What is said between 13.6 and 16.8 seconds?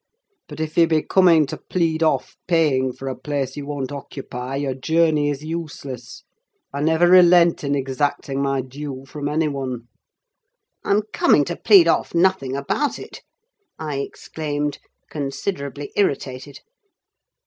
I exclaimed, considerably irritated.